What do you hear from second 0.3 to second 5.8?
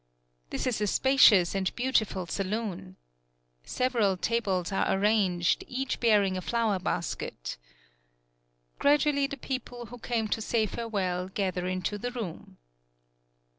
This is a spacious and beautiful saloon. Several tables are arranged,